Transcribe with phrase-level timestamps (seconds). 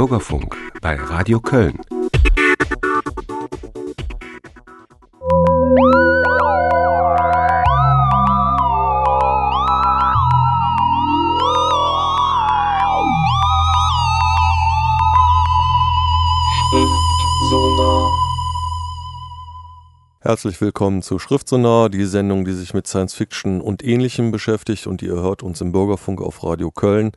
[0.00, 1.78] Bürgerfunk bei Radio Köln.
[20.22, 25.02] Herzlich willkommen zu Schriftsonar, die Sendung, die sich mit Science Fiction und Ähnlichem beschäftigt und
[25.02, 27.12] ihr hört uns im Bürgerfunk auf Radio Köln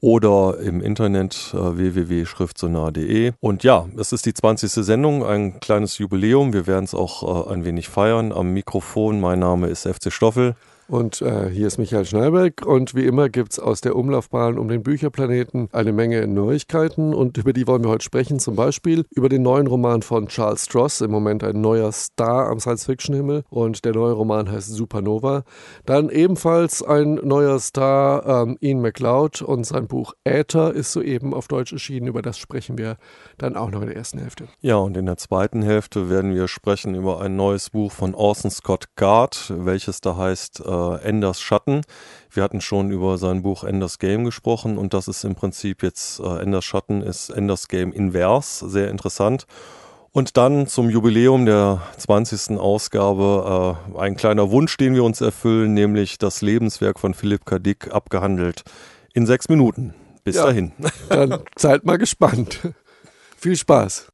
[0.00, 3.32] oder im Internet äh, www.schriftsonar.de.
[3.40, 4.70] Und ja, es ist die 20.
[4.70, 6.52] Sendung, ein kleines Jubiläum.
[6.52, 8.32] Wir werden es auch äh, ein wenig feiern.
[8.32, 10.54] Am Mikrofon, mein Name ist FC Stoffel.
[10.88, 14.68] Und äh, hier ist Michael Schneiberg und wie immer gibt es aus der Umlaufbahn um
[14.68, 18.38] den Bücherplaneten eine Menge Neuigkeiten und über die wollen wir heute sprechen.
[18.38, 22.58] Zum Beispiel über den neuen Roman von Charles Stross, im Moment ein neuer Star am
[22.58, 25.44] Science-Fiction-Himmel und der neue Roman heißt Supernova.
[25.84, 31.48] Dann ebenfalls ein neuer Star, ähm, Ian MacLeod und sein Buch Äther ist soeben auf
[31.48, 32.06] Deutsch erschienen.
[32.06, 32.96] Über das sprechen wir
[33.36, 34.48] dann auch noch in der ersten Hälfte.
[34.62, 38.50] Ja, und in der zweiten Hälfte werden wir sprechen über ein neues Buch von Orson
[38.50, 41.82] Scott Gard, welches da heißt äh, äh, Enders Schatten.
[42.30, 46.20] Wir hatten schon über sein Buch Enders Game gesprochen und das ist im Prinzip jetzt
[46.20, 49.46] äh, Enders Schatten ist Enders Game invers, sehr interessant.
[50.10, 52.58] Und dann zum Jubiläum der 20.
[52.58, 57.58] Ausgabe äh, ein kleiner Wunsch, den wir uns erfüllen, nämlich das Lebenswerk von Philipp K.
[57.58, 58.64] Dick abgehandelt
[59.12, 59.94] in sechs Minuten.
[60.24, 60.72] Bis ja, dahin.
[61.08, 62.60] Dann seid mal gespannt.
[63.36, 64.08] Viel Spaß.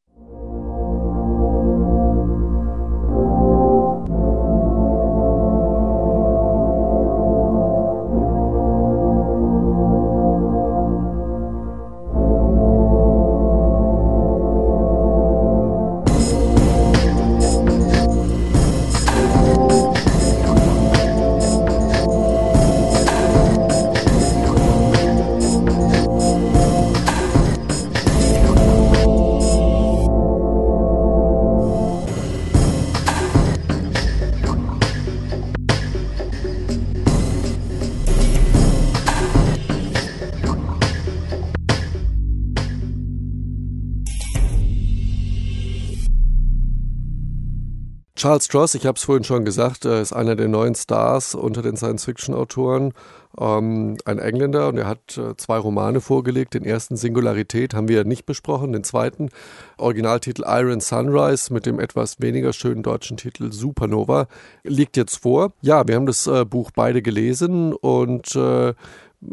[48.35, 51.77] Charles Stross, ich habe es vorhin schon gesagt, ist einer der neuen Stars unter den
[51.77, 52.93] Science-Fiction-Autoren.
[53.39, 56.55] Ähm, ein Engländer und er hat äh, zwei Romane vorgelegt.
[56.55, 58.73] Den ersten Singularität haben wir nicht besprochen.
[58.73, 59.31] Den zweiten
[59.79, 64.27] Originaltitel Iron Sunrise mit dem etwas weniger schönen deutschen Titel Supernova
[64.65, 65.53] liegt jetzt vor.
[65.63, 68.75] Ja, wir haben das äh, Buch beide gelesen und äh,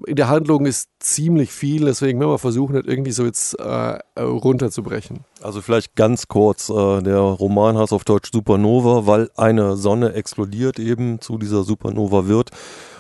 [0.05, 3.99] in der Handlung ist ziemlich viel, deswegen werden wir versuchen, das irgendwie so jetzt äh,
[4.19, 5.25] runterzubrechen.
[5.41, 10.79] Also vielleicht ganz kurz, äh, der Roman heißt auf Deutsch Supernova, weil eine Sonne explodiert
[10.79, 12.51] eben zu dieser Supernova wird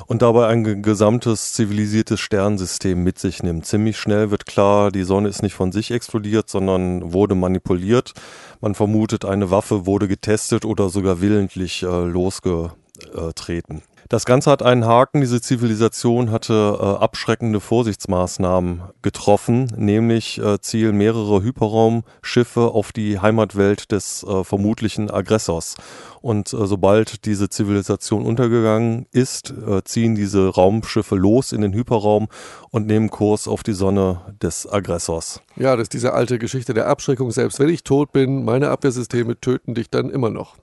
[0.07, 3.65] und dabei ein gesamtes zivilisiertes Sternensystem mit sich nimmt.
[3.65, 8.13] Ziemlich schnell wird klar, die Sonne ist nicht von sich explodiert, sondern wurde manipuliert.
[8.59, 13.83] Man vermutet, eine Waffe wurde getestet oder sogar willentlich äh, losgetreten.
[14.11, 15.21] Das Ganze hat einen Haken.
[15.21, 23.93] Diese Zivilisation hatte äh, abschreckende Vorsichtsmaßnahmen getroffen, nämlich äh, zielen mehrere Hyperraumschiffe auf die Heimatwelt
[23.93, 25.77] des äh, vermutlichen Aggressors.
[26.19, 32.27] Und äh, sobald diese Zivilisation untergegangen ist, äh, ziehen diese Raumschiffe los in den Hyperraum
[32.69, 35.39] und nehmen Kurs auf die Sonne des Aggressors.
[35.55, 37.31] Ja, das ist diese alte Geschichte der Abschreckung.
[37.31, 40.57] Selbst wenn ich tot bin, meine Abwehrsysteme töten dich dann immer noch.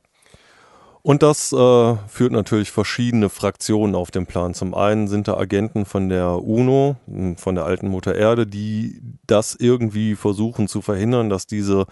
[1.09, 4.53] Und das äh, führt natürlich verschiedene Fraktionen auf den Plan.
[4.53, 9.01] Zum einen sind da Agenten von der UNO, hm, von der alten Mutter Erde, die
[9.27, 11.87] das irgendwie versuchen zu verhindern, dass diese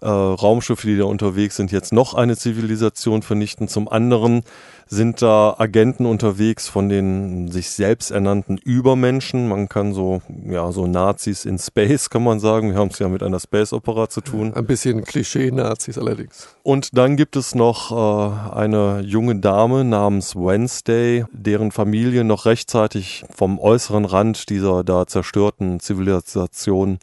[0.00, 3.68] äh, Raumschiffe, die da unterwegs sind, jetzt noch eine Zivilisation vernichten.
[3.68, 4.42] Zum anderen
[4.88, 9.48] sind da Agenten unterwegs von den sich selbst ernannten Übermenschen.
[9.48, 12.70] Man kann so, ja, so Nazis in Space, kann man sagen.
[12.70, 14.54] Wir haben es ja mit einer Space-Opera zu tun.
[14.54, 16.48] Ein bisschen Klischee-Nazis allerdings.
[16.62, 23.24] Und dann gibt es noch äh, eine junge Dame namens Wednesday, deren Familie noch rechtzeitig
[23.34, 26.98] vom äußeren Rand dieser da zerstörten Zivilisation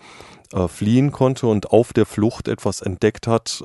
[0.54, 3.64] äh, fliehen konnte und auf der Flucht etwas entdeckt hat,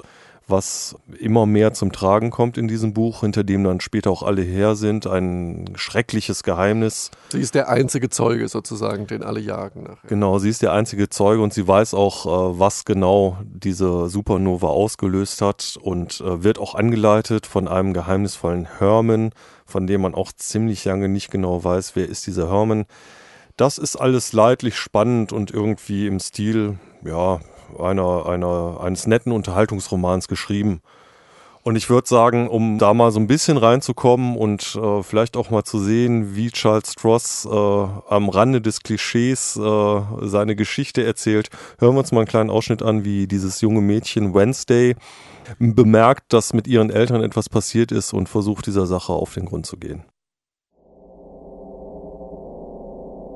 [0.48, 4.40] was immer mehr zum Tragen kommt in diesem Buch, hinter dem dann später auch alle
[4.42, 5.06] her sind.
[5.06, 7.10] Ein schreckliches Geheimnis.
[7.30, 9.82] Sie ist der einzige Zeuge sozusagen, den alle jagen.
[9.82, 10.08] Nachher.
[10.08, 14.68] Genau, sie ist der einzige Zeuge und sie weiß auch, äh, was genau diese Supernova
[14.68, 19.32] ausgelöst hat und äh, wird auch angeleitet von einem geheimnisvollen Herman,
[19.66, 22.86] von dem man auch ziemlich lange nicht genau weiß, wer ist dieser Herman.
[23.58, 27.40] Das ist alles leidlich spannend und irgendwie im Stil, ja,
[27.76, 30.80] einer, einer, eines netten Unterhaltungsromans geschrieben.
[31.64, 35.50] Und ich würde sagen, um da mal so ein bisschen reinzukommen und äh, vielleicht auch
[35.50, 41.50] mal zu sehen, wie Charles Stross äh, am Rande des Klischees äh, seine Geschichte erzählt,
[41.80, 44.94] hören wir uns mal einen kleinen Ausschnitt an, wie dieses junge Mädchen Wednesday
[45.58, 49.66] bemerkt, dass mit ihren Eltern etwas passiert ist und versucht dieser Sache auf den Grund
[49.66, 50.04] zu gehen.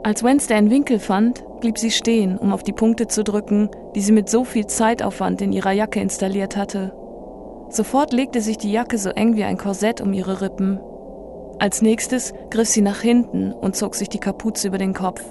[0.04, 4.00] Als Wednesday einen Winkel fand, blieb sie stehen, um auf die Punkte zu drücken, die
[4.00, 6.92] sie mit so viel Zeitaufwand in ihrer Jacke installiert hatte.
[7.68, 10.80] Sofort legte sich die Jacke so eng wie ein Korsett um ihre Rippen.
[11.60, 15.24] Als nächstes griff sie nach hinten und zog sich die Kapuze über den Kopf.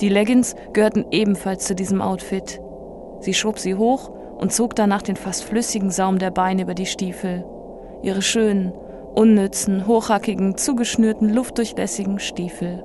[0.00, 2.60] Die Leggings gehörten ebenfalls zu diesem Outfit.
[3.20, 6.84] Sie schob sie hoch und zog danach den fast flüssigen Saum der Beine über die
[6.84, 7.46] Stiefel.
[8.02, 8.74] Ihre schönen,
[9.14, 12.84] unnützen, hochhackigen, zugeschnürten, luftdurchlässigen Stiefel.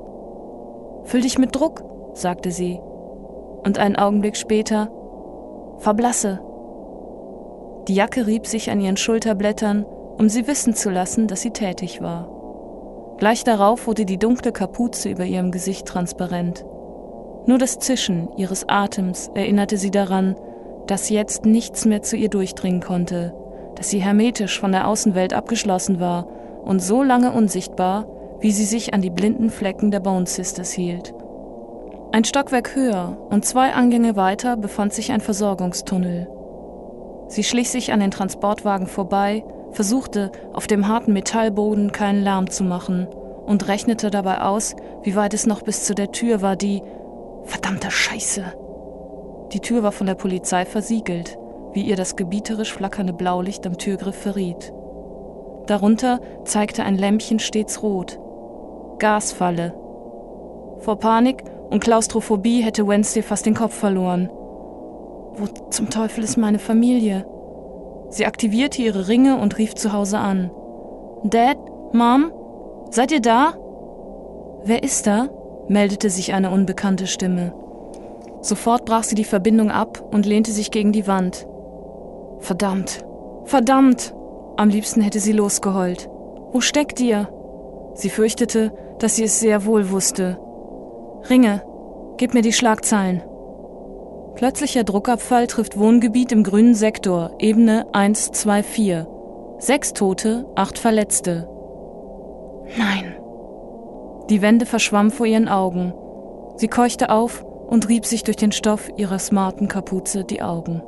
[1.04, 1.84] Füll dich mit Druck,
[2.14, 2.80] sagte sie.
[3.64, 4.92] Und einen Augenblick später,
[5.78, 6.40] verblasse.
[7.88, 9.86] Die Jacke rieb sich an ihren Schulterblättern,
[10.18, 12.30] um sie wissen zu lassen, dass sie tätig war.
[13.18, 16.66] Gleich darauf wurde die dunkle Kapuze über ihrem Gesicht transparent.
[17.46, 20.36] Nur das Zischen ihres Atems erinnerte sie daran,
[20.88, 23.34] dass jetzt nichts mehr zu ihr durchdringen konnte,
[23.76, 26.28] dass sie hermetisch von der Außenwelt abgeschlossen war
[26.64, 28.06] und so lange unsichtbar,
[28.42, 31.14] wie sie sich an die blinden Flecken der Bone Sisters hielt.
[32.12, 36.28] Ein Stockwerk höher und zwei Angänge weiter befand sich ein Versorgungstunnel.
[37.28, 42.66] Sie schlich sich an den Transportwagen vorbei, versuchte, auf dem harten Metallboden keinen Lärm zu
[42.66, 43.08] machen
[43.46, 46.82] und rechnete dabei aus, wie weit es noch bis zu der Tür war, die
[47.46, 48.44] verdammte Scheiße.
[49.54, 51.38] Die Tür war von der Polizei versiegelt,
[51.74, 54.74] wie ihr das gebieterisch flackernde Blaulicht am Türgriff verriet.
[55.68, 58.20] Darunter zeigte ein Lämpchen stets rot,
[59.02, 59.74] Gasfalle.
[60.82, 64.30] Vor Panik und Klaustrophobie hätte Wednesday fast den Kopf verloren.
[64.30, 67.26] Wo zum Teufel ist meine Familie?
[68.10, 70.52] Sie aktivierte ihre Ringe und rief zu Hause an.
[71.24, 71.58] Dad?
[71.94, 72.32] Mom?
[72.92, 73.54] Seid ihr da?
[74.66, 75.30] Wer ist da?
[75.68, 77.54] meldete sich eine unbekannte Stimme.
[78.42, 81.48] Sofort brach sie die Verbindung ab und lehnte sich gegen die Wand.
[82.40, 83.04] Verdammt!
[83.46, 84.14] Verdammt!
[84.58, 86.08] Am liebsten hätte sie losgeheult.
[86.52, 87.30] Wo steckt ihr?
[87.94, 88.72] Sie fürchtete,
[89.04, 90.38] dass sie es sehr wohl wusste.
[91.30, 91.64] Ringe,
[92.18, 93.24] gib mir die Schlagzeilen.
[94.36, 99.06] Plötzlicher Druckabfall trifft Wohngebiet im grünen Sektor, Ebene 124.
[99.60, 101.48] Sechs Tote, acht Verletzte.
[102.78, 103.16] Nein.
[104.30, 105.94] Die Wände verschwammen vor ihren Augen.
[106.56, 110.82] Sie keuchte auf und rieb sich durch den Stoff ihrer smarten Kapuze die Augen.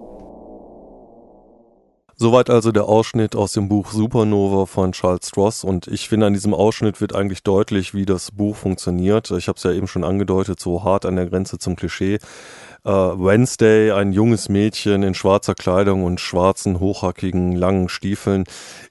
[2.24, 6.34] Soweit also der Ausschnitt aus dem Buch Supernova von Charles Stross und ich finde, an
[6.34, 9.30] diesem Ausschnitt wird eigentlich deutlich, wie das Buch funktioniert.
[9.32, 12.20] Ich habe es ja eben schon angedeutet, so hart an der Grenze zum Klischee.
[12.86, 18.46] Äh, Wednesday, ein junges Mädchen in schwarzer Kleidung und schwarzen, hochhackigen, langen Stiefeln,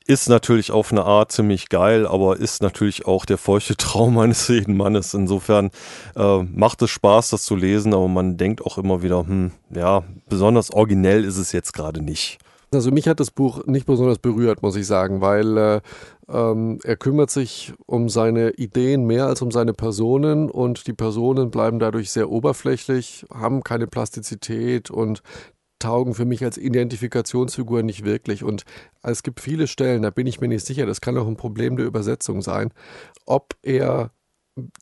[0.07, 4.47] ist natürlich auf eine Art ziemlich geil, aber ist natürlich auch der feuchte Traum eines
[4.49, 5.15] jeden Mannes.
[5.15, 5.71] Insofern
[6.17, 10.03] äh, macht es Spaß, das zu lesen, aber man denkt auch immer wieder, hm, ja,
[10.29, 12.39] besonders originell ist es jetzt gerade nicht.
[12.73, 15.81] Also mich hat das Buch nicht besonders berührt, muss ich sagen, weil äh,
[16.29, 21.51] ähm, er kümmert sich um seine Ideen mehr als um seine Personen und die Personen
[21.51, 25.23] bleiben dadurch sehr oberflächlich, haben keine Plastizität und
[25.81, 28.43] taugen für mich als Identifikationsfigur nicht wirklich.
[28.43, 28.63] Und
[29.03, 31.77] es gibt viele Stellen, da bin ich mir nicht sicher, das kann auch ein Problem
[31.77, 32.73] der Übersetzung sein,
[33.27, 34.13] ob er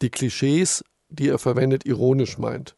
[0.00, 2.76] die Klischees, die er verwendet, ironisch meint.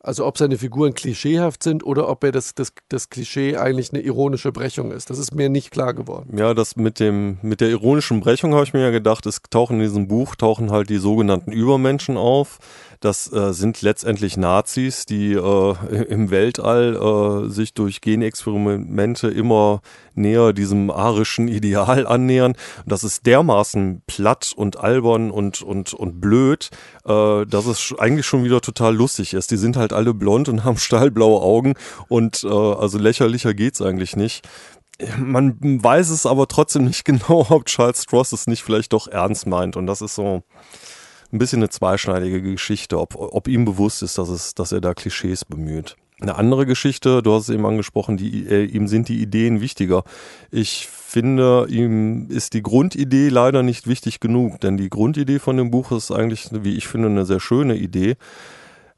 [0.00, 4.00] Also ob seine Figuren klischeehaft sind oder ob er das, das, das Klischee eigentlich eine
[4.00, 5.10] ironische Brechung ist.
[5.10, 6.38] Das ist mir nicht klar geworden.
[6.38, 9.78] Ja, das mit dem, mit der ironischen Brechung habe ich mir ja gedacht, es tauchen
[9.78, 12.58] in diesem Buch, tauchen halt die sogenannten Übermenschen auf.
[13.00, 19.82] Das äh, sind letztendlich Nazis, die äh, im Weltall äh, sich durch Genexperimente immer
[20.14, 22.54] näher diesem arischen Ideal annähern.
[22.86, 26.70] Das ist dermaßen platt und albern und, und, und blöd,
[27.04, 29.52] äh, dass es eigentlich schon wieder total lustig ist.
[29.52, 31.74] Die sind halt alle blond und haben stahlblaue Augen
[32.08, 34.48] und äh, also lächerlicher geht's eigentlich nicht.
[35.16, 39.46] Man weiß es aber trotzdem nicht genau, ob Charles Stross es nicht vielleicht doch ernst
[39.46, 39.76] meint.
[39.76, 40.42] Und das ist so,
[41.32, 44.94] ein bisschen eine zweischneidige Geschichte, ob, ob ihm bewusst ist, dass, es, dass er da
[44.94, 45.96] Klischees bemüht.
[46.20, 50.02] Eine andere Geschichte, du hast es eben angesprochen, die, äh, ihm sind die Ideen wichtiger.
[50.50, 55.70] Ich finde, ihm ist die Grundidee leider nicht wichtig genug, denn die Grundidee von dem
[55.70, 58.16] Buch ist eigentlich, wie ich finde, eine sehr schöne Idee.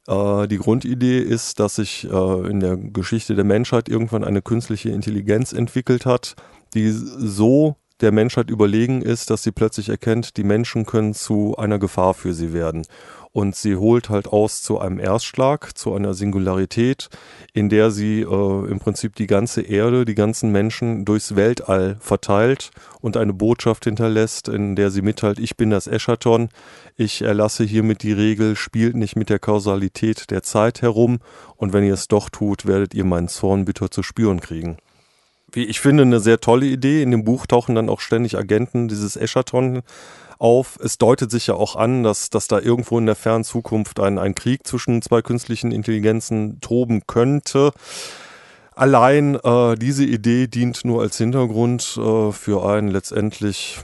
[0.07, 4.89] Äh, die Grundidee ist, dass sich äh, in der Geschichte der Menschheit irgendwann eine künstliche
[4.89, 6.35] Intelligenz entwickelt hat,
[6.73, 11.79] die so der Menschheit überlegen ist, dass sie plötzlich erkennt, die Menschen können zu einer
[11.79, 12.85] Gefahr für sie werden.
[13.33, 17.07] Und sie holt halt aus zu einem Erstschlag, zu einer Singularität,
[17.53, 22.71] in der sie äh, im Prinzip die ganze Erde, die ganzen Menschen durchs Weltall verteilt
[22.99, 26.49] und eine Botschaft hinterlässt, in der sie mitteilt, ich bin das Eschaton,
[26.97, 31.19] ich erlasse hiermit die Regel, spielt nicht mit der Kausalität der Zeit herum
[31.55, 34.77] und wenn ihr es doch tut, werdet ihr meinen Zorn bitter zu spüren kriegen
[35.51, 37.01] wie ich finde, eine sehr tolle Idee.
[37.01, 39.81] In dem Buch tauchen dann auch ständig Agenten dieses Eschaton
[40.39, 40.79] auf.
[40.83, 44.17] Es deutet sich ja auch an, dass, dass da irgendwo in der fernen Zukunft ein,
[44.17, 47.71] ein Krieg zwischen zwei künstlichen Intelligenzen toben könnte.
[48.73, 53.79] Allein äh, diese Idee dient nur als Hintergrund äh, für einen letztendlich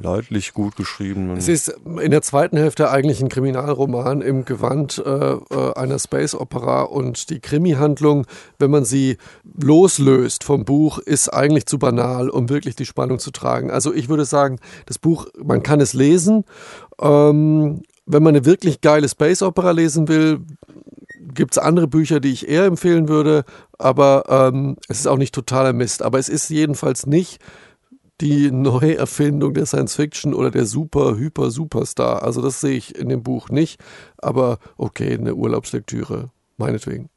[0.00, 1.36] leidlich gut geschrieben.
[1.36, 6.82] Es ist in der zweiten Hälfte eigentlich ein Kriminalroman im Gewand äh, äh, einer Space-Opera
[6.82, 8.26] und die Krimi-Handlung,
[8.58, 9.16] wenn man sie
[9.58, 13.70] loslöst vom Buch, ist eigentlich zu banal, um wirklich die Spannung zu tragen.
[13.70, 16.44] Also ich würde sagen, das Buch, man kann es lesen.
[17.00, 20.40] Ähm, wenn man eine wirklich geile Space-Opera lesen will,
[21.34, 23.44] gibt es andere Bücher, die ich eher empfehlen würde,
[23.78, 26.02] aber ähm, es ist auch nicht totaler Mist.
[26.02, 27.40] Aber es ist jedenfalls nicht
[28.20, 32.22] die Neuerfindung der Science Fiction oder der Super, Hyper, Superstar.
[32.22, 33.80] Also das sehe ich in dem Buch nicht.
[34.18, 37.10] Aber okay, eine Urlaubslektüre, meinetwegen.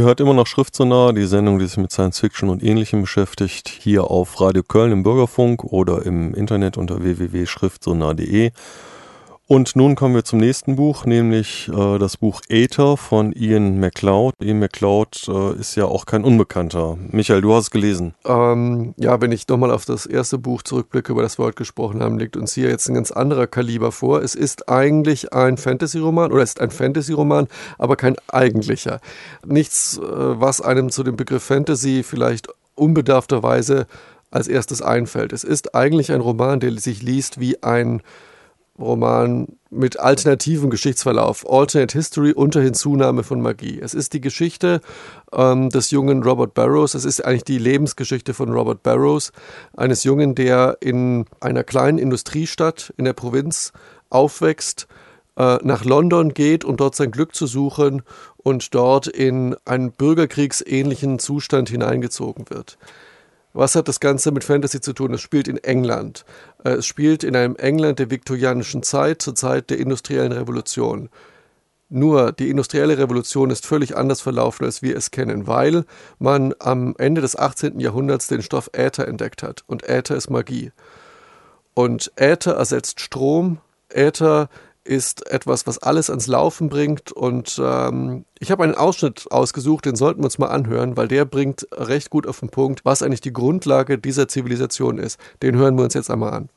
[0.00, 3.68] Ihr hört immer noch Schriftsonar, die Sendung, die sich mit Science Fiction und Ähnlichem beschäftigt,
[3.68, 8.52] hier auf Radio Köln im Bürgerfunk oder im Internet unter www.schriftsonar.de.
[9.52, 14.32] Und nun kommen wir zum nächsten Buch, nämlich äh, das Buch Aether von Ian MacLeod.
[14.40, 16.96] Ian MacLeod äh, ist ja auch kein Unbekannter.
[17.10, 18.14] Michael, du hast es gelesen.
[18.24, 22.00] Ähm, ja, wenn ich nochmal auf das erste Buch zurückblicke, über das wir heute gesprochen
[22.00, 24.22] haben, liegt uns hier jetzt ein ganz anderer Kaliber vor.
[24.22, 29.00] Es ist eigentlich ein Fantasy-Roman oder es ist ein Fantasy-Roman, aber kein eigentlicher.
[29.44, 33.88] Nichts, äh, was einem zu dem Begriff Fantasy vielleicht unbedarfterweise
[34.30, 35.32] als erstes einfällt.
[35.32, 38.00] Es ist eigentlich ein Roman, der sich liest wie ein
[38.80, 43.78] Roman mit alternativem Geschichtsverlauf, Alternate History unter Hinzunahme von Magie.
[43.80, 44.80] Es ist die Geschichte
[45.32, 49.32] ähm, des jungen Robert Barrows, es ist eigentlich die Lebensgeschichte von Robert Barrows,
[49.76, 53.72] eines Jungen, der in einer kleinen Industriestadt in der Provinz
[54.08, 54.88] aufwächst,
[55.36, 58.02] äh, nach London geht, um dort sein Glück zu suchen
[58.36, 62.76] und dort in einen bürgerkriegsähnlichen Zustand hineingezogen wird.
[63.52, 65.12] Was hat das Ganze mit Fantasy zu tun?
[65.14, 66.24] Es spielt in England.
[66.64, 71.08] Äh, es spielt in einem England der viktorianischen Zeit, zur Zeit der industriellen Revolution.
[71.88, 75.84] Nur die industrielle Revolution ist völlig anders verlaufen, als wir es kennen, weil
[76.20, 77.80] man am Ende des 18.
[77.80, 79.64] Jahrhunderts den Stoff Äther entdeckt hat.
[79.66, 80.70] Und Äther ist Magie.
[81.74, 83.58] Und Äther ersetzt Strom.
[83.88, 84.48] Äther
[84.90, 87.12] ist etwas, was alles ans Laufen bringt.
[87.12, 91.24] Und ähm, ich habe einen Ausschnitt ausgesucht, den sollten wir uns mal anhören, weil der
[91.24, 95.20] bringt recht gut auf den Punkt, was eigentlich die Grundlage dieser Zivilisation ist.
[95.42, 96.48] Den hören wir uns jetzt einmal an.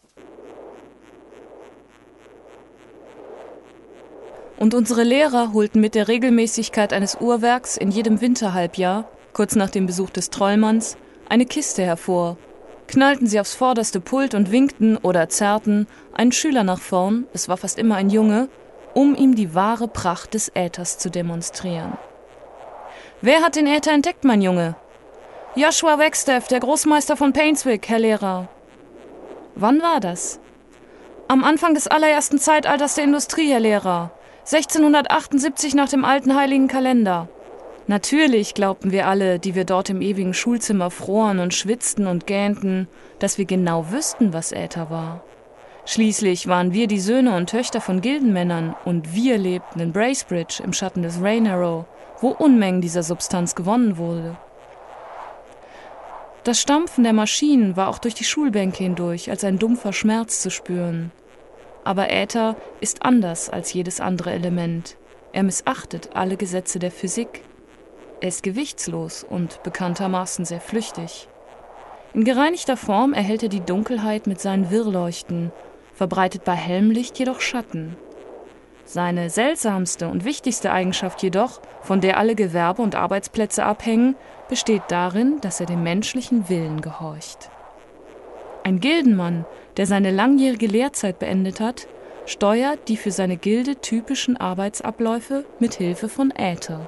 [4.58, 9.86] Und unsere Lehrer holten mit der Regelmäßigkeit eines Uhrwerks in jedem Winterhalbjahr, kurz nach dem
[9.86, 10.98] Besuch des Trollmanns,
[11.30, 12.38] eine Kiste hervor,
[12.88, 17.58] knallten sie aufs vorderste Pult und winkten oder zerrten einen Schüler nach vorn, es war
[17.58, 18.50] fast immer ein Junge,
[18.93, 21.98] um ihm die wahre Pracht des Äthers zu demonstrieren.
[23.22, 24.75] Wer hat den Äther entdeckt, mein Junge?
[25.55, 28.48] Joshua Wegstaff, der Großmeister von Painswick, Herr Lehrer.
[29.55, 30.39] Wann war das?
[31.27, 34.12] Am Anfang des allerersten Zeitalters der Industrie, Herr Lehrer.
[34.46, 37.29] 1678 nach dem alten heiligen Kalender.
[37.88, 42.88] Natürlich glaubten wir alle, die wir dort im ewigen Schulzimmer froren und schwitzten und gähnten,
[43.20, 45.24] dass wir genau wüssten, was Äther war.
[45.86, 50.72] Schließlich waren wir die Söhne und Töchter von Gildenmännern und wir lebten in Bracebridge im
[50.72, 51.86] Schatten des Rain Arrow,
[52.22, 54.38] wo Unmengen dieser Substanz gewonnen wurde.
[56.46, 60.52] Das Stampfen der Maschinen war auch durch die Schulbänke hindurch als ein dumpfer Schmerz zu
[60.52, 61.12] spüren.
[61.84, 64.96] Aber Äther ist anders als jedes andere Element.
[65.34, 67.44] Er missachtet alle Gesetze der Physik.
[68.22, 71.28] Er ist gewichtslos und bekanntermaßen sehr flüchtig.
[72.13, 75.52] In gereinigter Form erhält er die Dunkelheit mit seinen Wirrleuchten,
[75.93, 77.95] verbreitet bei Helmlicht jedoch Schatten.
[78.85, 84.15] Seine seltsamste und wichtigste Eigenschaft jedoch, von der alle Gewerbe und Arbeitsplätze abhängen,
[84.50, 87.50] besteht darin, dass er dem menschlichen Willen gehorcht.
[88.63, 89.45] Ein Gildenmann,
[89.77, 91.88] der seine langjährige Lehrzeit beendet hat,
[92.25, 96.88] steuert die für seine Gilde typischen Arbeitsabläufe mit Hilfe von Äther.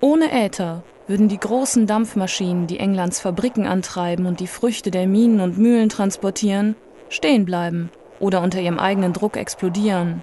[0.00, 5.40] Ohne Äther würden die großen Dampfmaschinen, die Englands Fabriken antreiben und die Früchte der Minen
[5.40, 6.76] und Mühlen transportieren,
[7.14, 7.90] stehen bleiben
[8.20, 10.22] oder unter ihrem eigenen Druck explodieren.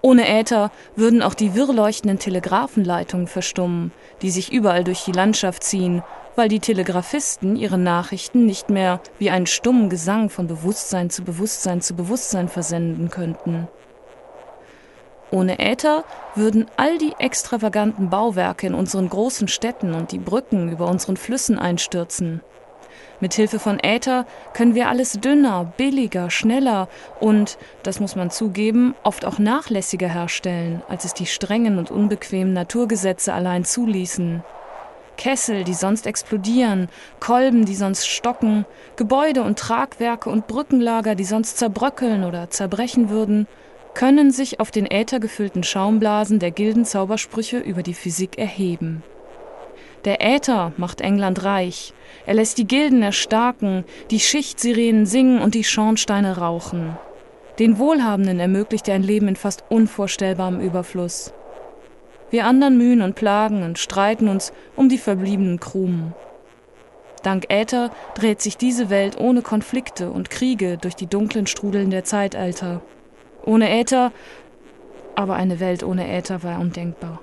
[0.00, 6.02] Ohne Äther würden auch die wirrleuchtenden Telegrafenleitungen verstummen, die sich überall durch die Landschaft ziehen,
[6.34, 11.80] weil die Telegrafisten ihre Nachrichten nicht mehr wie einen stummen Gesang von Bewusstsein zu Bewusstsein
[11.80, 13.68] zu Bewusstsein versenden könnten.
[15.30, 20.88] Ohne Äther würden all die extravaganten Bauwerke in unseren großen Städten und die Brücken über
[20.88, 22.42] unseren Flüssen einstürzen.
[23.22, 26.88] Mit Hilfe von Äther können wir alles dünner, billiger, schneller
[27.20, 32.52] und, das muss man zugeben, oft auch nachlässiger herstellen, als es die strengen und unbequemen
[32.52, 34.42] Naturgesetze allein zuließen.
[35.16, 36.88] Kessel, die sonst explodieren,
[37.20, 43.46] Kolben, die sonst stocken, Gebäude und Tragwerke und Brückenlager, die sonst zerbröckeln oder zerbrechen würden,
[43.94, 49.04] können sich auf den äthergefüllten Schaumblasen der Gildenzaubersprüche über die Physik erheben.
[50.04, 51.94] Der Äther macht England reich.
[52.26, 56.96] Er lässt die Gilden erstarken, die Schichtsirenen singen und die Schornsteine rauchen.
[57.58, 61.32] Den Wohlhabenden ermöglicht er ein Leben in fast unvorstellbarem Überfluss.
[62.30, 66.14] Wir anderen mühen und plagen und streiten uns um die verbliebenen Krumen.
[67.22, 72.04] Dank Äther dreht sich diese Welt ohne Konflikte und Kriege durch die dunklen Strudeln der
[72.04, 72.80] Zeitalter.
[73.44, 74.10] Ohne Äther,
[75.14, 77.20] aber eine Welt ohne Äther war undenkbar.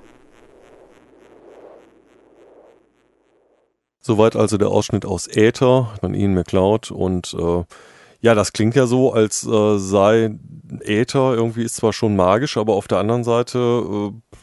[4.00, 7.64] Soweit also der Ausschnitt aus Äther von Ian McLeod und äh,
[8.22, 10.34] ja, das klingt ja so, als äh, sei
[10.80, 14.36] Äther irgendwie ist zwar schon magisch, aber auf der anderen Seite äh,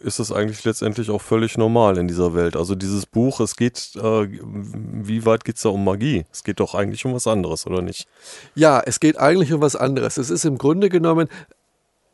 [0.00, 2.56] ist es eigentlich letztendlich auch völlig normal in dieser Welt.
[2.56, 6.24] Also dieses Buch, es geht, äh, wie weit geht es da um Magie?
[6.32, 8.08] Es geht doch eigentlich um was anderes, oder nicht?
[8.54, 10.16] Ja, es geht eigentlich um was anderes.
[10.16, 11.28] Es ist im Grunde genommen,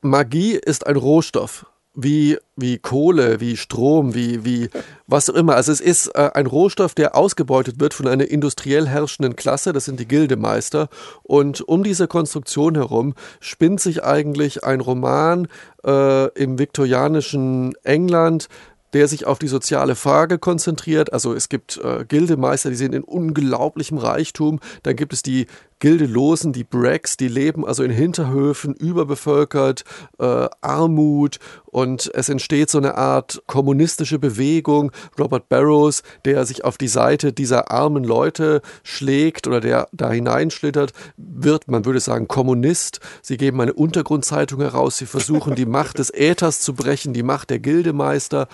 [0.02, 4.68] Magie ist ein Rohstoff wie, wie Kohle, wie Strom, wie, wie
[5.06, 5.56] was auch immer.
[5.56, 9.87] Also es ist äh, ein Rohstoff, der ausgebeutet wird von einer industriell herrschenden Klasse, das
[9.87, 10.88] sind die Gildemeister.
[11.22, 15.48] Und um diese Konstruktion herum spinnt sich eigentlich ein Roman
[15.85, 18.48] äh, im viktorianischen England,
[18.92, 21.12] der sich auf die soziale Frage konzentriert.
[21.12, 24.61] Also es gibt äh, Gildemeister, die sind in unglaublichem Reichtum.
[24.85, 25.46] Dann gibt es die
[25.78, 29.84] Gildelosen, die Bracks, die leben also in Hinterhöfen, überbevölkert,
[30.18, 34.92] äh, Armut und es entsteht so eine Art kommunistische Bewegung.
[35.18, 40.92] Robert Barrows, der sich auf die Seite dieser armen Leute schlägt oder der da hineinschlittert,
[41.18, 43.00] wird, man würde sagen, Kommunist.
[43.20, 47.50] Sie geben eine Untergrundzeitung heraus, sie versuchen die Macht des Äthers zu brechen, die Macht
[47.50, 48.48] der Gildemeister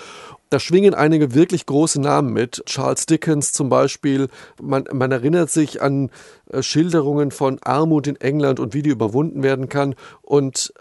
[0.53, 2.63] da schwingen einige wirklich große Namen mit.
[2.67, 4.29] Charles Dickens zum Beispiel.
[4.61, 6.11] Man, man erinnert sich an
[6.51, 9.95] äh, Schilderungen von Armut in England und wie die überwunden werden kann.
[10.21, 10.75] Und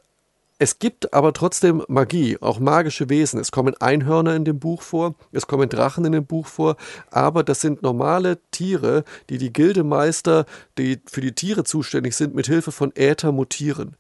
[0.60, 3.40] es gibt aber trotzdem Magie, auch magische Wesen.
[3.40, 6.76] Es kommen Einhörner in dem Buch vor, es kommen Drachen in dem Buch vor,
[7.10, 10.46] aber das sind normale Tiere, die die Gildemeister,
[10.78, 13.96] die für die Tiere zuständig sind, mit Hilfe von Äther mutieren.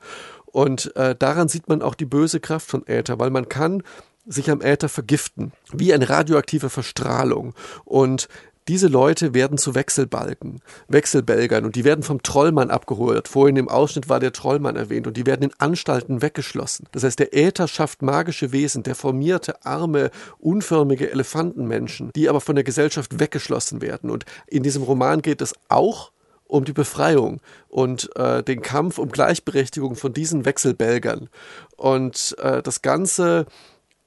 [0.45, 3.81] Und äh, daran sieht man auch die böse Kraft von Äther, weil man kann
[4.25, 7.53] sich am Äther vergiften, wie eine radioaktive Verstrahlung.
[7.85, 8.27] Und
[8.67, 13.27] diese Leute werden zu Wechselbalken, Wechselbelgern und die werden vom Trollmann abgeholt.
[13.27, 16.87] Vorhin im Ausschnitt war der Trollmann erwähnt und die werden in Anstalten weggeschlossen.
[16.91, 22.63] Das heißt, der Äther schafft magische Wesen, deformierte, arme, unförmige Elefantenmenschen, die aber von der
[22.63, 24.11] Gesellschaft weggeschlossen werden.
[24.11, 26.11] Und in diesem Roman geht es auch
[26.45, 31.29] um die Befreiung und äh, den Kampf um Gleichberechtigung von diesen Wechselbelgern.
[31.77, 33.47] Und äh, das Ganze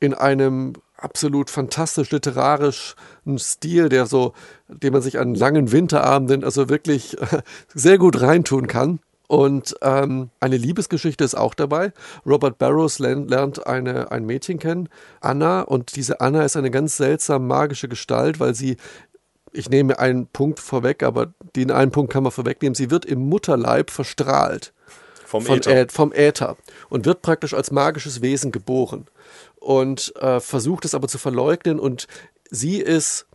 [0.04, 2.94] in einem absolut fantastisch literarischen
[3.38, 4.32] Stil, der so,
[4.68, 7.16] den man sich an langen Winterabenden also wirklich
[7.74, 9.00] sehr gut reintun kann.
[9.26, 11.92] Und ähm, eine Liebesgeschichte ist auch dabei.
[12.26, 14.88] Robert Barrows lernt, lernt eine, ein Mädchen kennen,
[15.20, 18.76] Anna, und diese Anna ist eine ganz seltsam magische Gestalt, weil sie,
[19.52, 23.20] ich nehme einen Punkt vorweg, aber den einen Punkt kann man vorwegnehmen, sie wird im
[23.28, 24.74] Mutterleib verstrahlt.
[25.24, 25.70] Vom Äther.
[25.72, 26.56] Ä vom Äther
[26.90, 29.06] und wird praktisch als magisches Wesen geboren
[29.64, 32.06] und äh, versucht es aber zu verleugnen und
[32.50, 33.26] sie ist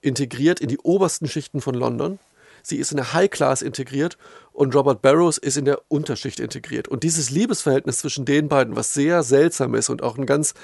[0.00, 2.18] integriert in die obersten Schichten von London.
[2.62, 4.16] Sie ist in der High Class integriert
[4.52, 6.88] und Robert Barrows ist in der Unterschicht integriert.
[6.88, 10.54] Und dieses Liebesverhältnis zwischen den beiden, was sehr seltsam ist und auch ein ganz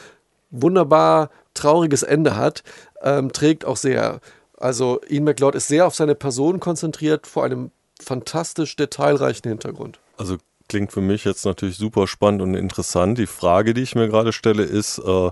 [0.51, 2.63] wunderbar trauriges Ende hat,
[3.03, 4.21] ähm, trägt auch sehr.
[4.57, 7.71] Also Ian McLeod ist sehr auf seine Person konzentriert, vor einem
[8.01, 9.99] fantastisch detailreichen Hintergrund.
[10.17, 10.39] Also
[10.71, 13.19] klingt für mich jetzt natürlich super spannend und interessant.
[13.19, 15.31] Die Frage, die ich mir gerade stelle, ist, äh,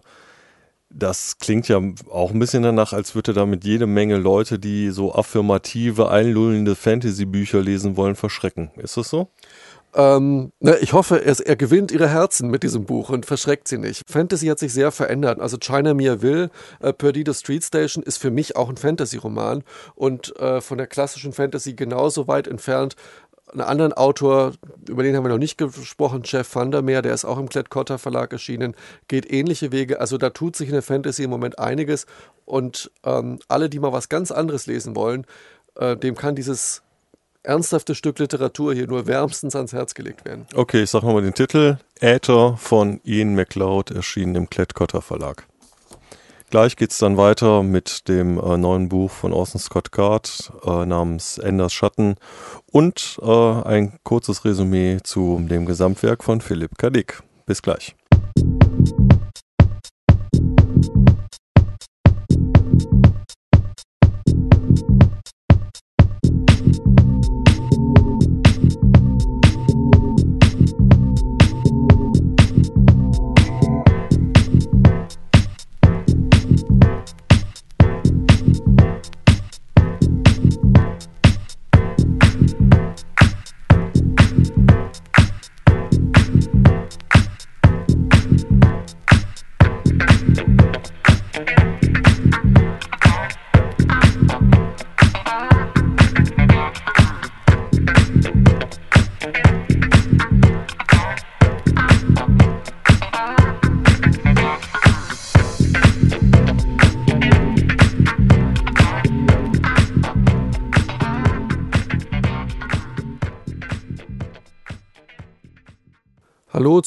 [0.91, 5.15] das klingt ja auch ein bisschen danach, als würde damit jede Menge Leute, die so
[5.15, 8.73] affirmative, einlullende Fantasy-Bücher lesen wollen, verschrecken.
[8.79, 9.29] Ist das so?
[9.95, 13.79] Ähm, ne, ich hoffe, er, er, gewinnt ihre Herzen mit diesem Buch und verschreckt sie
[13.79, 14.03] nicht.
[14.07, 15.41] Fantasy hat sich sehr verändert.
[15.41, 20.37] Also China Mia Will, äh, Perdido Street Station ist für mich auch ein Fantasy-Roman und
[20.37, 22.97] äh, von der klassischen Fantasy genauso weit entfernt
[23.53, 24.53] einen anderen Autor,
[24.89, 28.33] über den haben wir noch nicht gesprochen, Jeff Vandermeer, der ist auch im Klett-Cotta Verlag
[28.33, 28.75] erschienen,
[29.09, 30.01] geht ähnliche Wege.
[30.01, 32.07] Also da tut sich in der Fantasy im Moment einiges
[32.45, 35.27] und ähm, alle, die mal was ganz anderes lesen wollen,
[35.77, 36.83] äh, dem kann dieses
[37.43, 40.47] ernsthafte Stück Literatur hier nur wärmstens ans Herz gelegt werden.
[40.55, 41.79] Okay, ich sag nochmal den Titel.
[42.01, 45.47] Äther von Ian MacLeod, erschienen im Klett-Cotta Verlag.
[46.51, 50.87] Gleich geht es dann weiter mit dem äh, neuen Buch von Orson Scott Card äh,
[50.87, 52.15] namens Enders Schatten
[52.73, 56.89] und äh, ein kurzes Resümee zu dem Gesamtwerk von Philipp K.
[56.89, 57.23] Dick.
[57.45, 57.95] Bis gleich.
[58.41, 59.18] Hallo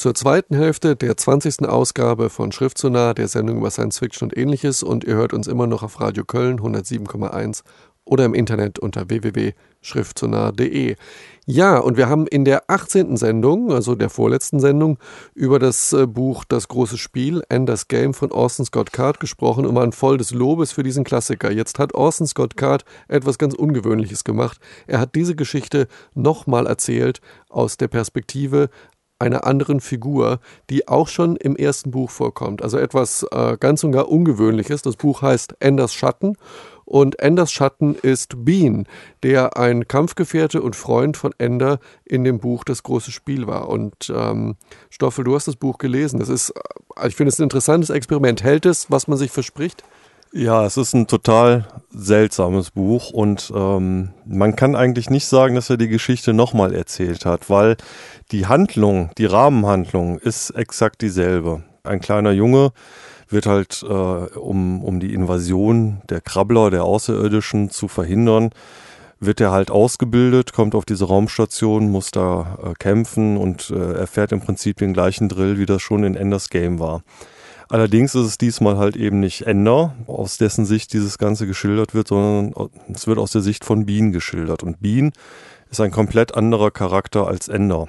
[0.02, 1.68] zur zweiten Hälfte der 20.
[1.68, 4.82] Ausgabe von Schriftsonar, der Sendung über Science Fiction und ähnliches.
[4.82, 7.62] Und ihr hört uns immer noch auf Radio Köln 107,1
[8.04, 10.96] oder im Internet unter www.schriftsonar.de.
[11.46, 13.16] Ja, und wir haben in der 18.
[13.16, 14.98] Sendung, also der vorletzten Sendung,
[15.34, 19.74] über das äh, Buch Das große Spiel, Enders Game von Orson Scott Card gesprochen und
[19.74, 21.50] waren voll des Lobes für diesen Klassiker.
[21.50, 24.58] Jetzt hat Orson Scott Card etwas ganz Ungewöhnliches gemacht.
[24.86, 28.70] Er hat diese Geschichte nochmal erzählt aus der Perspektive
[29.22, 32.60] einer anderen Figur, die auch schon im ersten Buch vorkommt.
[32.62, 34.82] Also etwas äh, ganz und gar Ungewöhnliches.
[34.82, 36.36] Das Buch heißt Enders Schatten
[36.84, 38.86] und Enders Schatten ist Bean,
[39.22, 43.68] der ein Kampfgefährte und Freund von Ender in dem Buch Das große Spiel war.
[43.68, 44.56] Und ähm,
[44.90, 46.18] Stoffel, du hast das Buch gelesen.
[46.18, 48.42] Das ist, äh, ich finde es ein interessantes Experiment.
[48.42, 49.84] Hält es, was man sich verspricht?
[50.34, 55.68] Ja, es ist ein total seltsames Buch und ähm, man kann eigentlich nicht sagen, dass
[55.68, 57.76] er die Geschichte nochmal erzählt hat, weil
[58.30, 61.64] die Handlung, die Rahmenhandlung ist exakt dieselbe.
[61.82, 62.72] Ein kleiner Junge
[63.28, 68.52] wird halt, äh, um, um die Invasion der Krabbler, der Außerirdischen zu verhindern,
[69.20, 74.32] wird er halt ausgebildet, kommt auf diese Raumstation, muss da äh, kämpfen und äh, erfährt
[74.32, 77.02] im Prinzip den gleichen Drill, wie das schon in Enders Game war.
[77.72, 82.08] Allerdings ist es diesmal halt eben nicht Ender, aus dessen Sicht dieses Ganze geschildert wird,
[82.08, 84.62] sondern es wird aus der Sicht von Bean geschildert.
[84.62, 85.12] Und Bean
[85.70, 87.88] ist ein komplett anderer Charakter als Ender.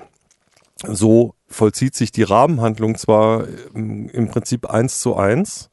[0.88, 5.70] So vollzieht sich die Rahmenhandlung zwar im Prinzip eins zu eins.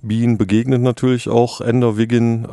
[0.00, 2.48] Bean begegnet natürlich auch Ender Wiggin äh,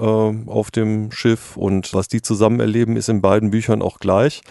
[0.51, 4.43] auf dem Schiff und was die zusammen erleben, ist in beiden Büchern auch gleich.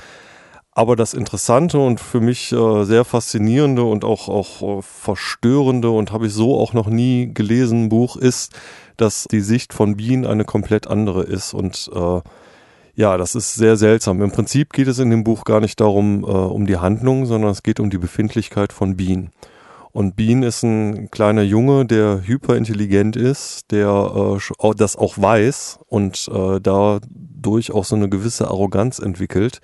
[0.79, 6.13] Aber das Interessante und für mich äh, sehr faszinierende und auch, auch äh, verstörende und
[6.13, 8.53] habe ich so auch noch nie gelesen Buch ist,
[8.97, 11.53] dass die Sicht von Bean eine komplett andere ist.
[11.53, 12.21] Und äh,
[12.95, 14.23] ja, das ist sehr seltsam.
[14.23, 17.51] Im Prinzip geht es in dem Buch gar nicht darum, äh, um die Handlung, sondern
[17.51, 19.31] es geht um die Befindlichkeit von Bean.
[19.91, 26.31] Und Bean ist ein kleiner Junge, der hyperintelligent ist, der äh, das auch weiß und
[26.33, 29.61] äh, dadurch auch so eine gewisse Arroganz entwickelt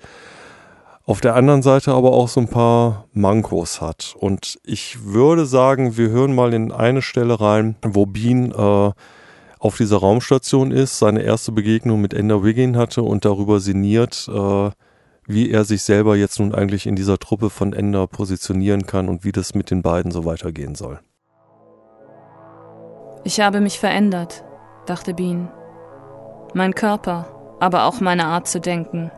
[1.05, 4.15] auf der anderen Seite aber auch so ein paar Mankos hat.
[4.19, 8.91] Und ich würde sagen, wir hören mal in eine Stelle rein, wo Bean äh,
[9.59, 14.71] auf dieser Raumstation ist, seine erste Begegnung mit Ender Wiggin hatte und darüber sinniert, äh,
[15.27, 19.23] wie er sich selber jetzt nun eigentlich in dieser Truppe von Ender positionieren kann und
[19.23, 20.99] wie das mit den beiden so weitergehen soll.
[23.23, 24.43] Ich habe mich verändert,
[24.85, 25.51] dachte Bean.
[26.53, 27.27] Mein Körper,
[27.59, 29.11] aber auch meine Art zu denken.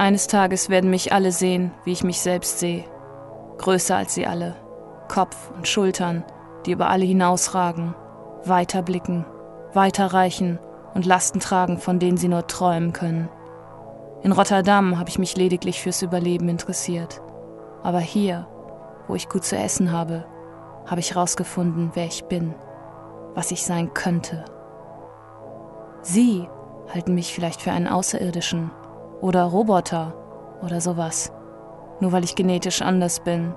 [0.00, 2.84] Eines Tages werden mich alle sehen, wie ich mich selbst sehe.
[3.58, 4.56] Größer als sie alle.
[5.08, 6.24] Kopf und Schultern,
[6.64, 7.94] die über alle hinausragen,
[8.46, 9.26] weiter blicken,
[9.74, 10.58] weiterreichen
[10.94, 13.28] und Lasten tragen, von denen sie nur träumen können.
[14.22, 17.20] In Rotterdam habe ich mich lediglich fürs Überleben interessiert.
[17.82, 18.46] Aber hier,
[19.06, 20.24] wo ich gut zu essen habe,
[20.86, 22.54] habe ich herausgefunden, wer ich bin,
[23.34, 24.46] was ich sein könnte.
[26.00, 26.48] Sie
[26.90, 28.70] halten mich vielleicht für einen Außerirdischen
[29.20, 30.14] oder Roboter
[30.62, 31.32] oder sowas,
[32.00, 33.54] nur weil ich genetisch anders bin.